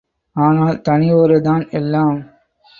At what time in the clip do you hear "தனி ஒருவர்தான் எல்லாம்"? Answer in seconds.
0.81-2.19